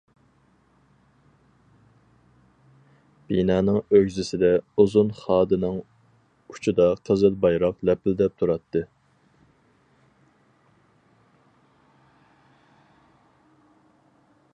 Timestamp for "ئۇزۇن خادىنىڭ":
4.83-5.77